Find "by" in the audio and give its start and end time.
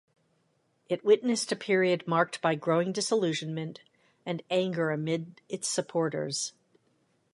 2.41-2.55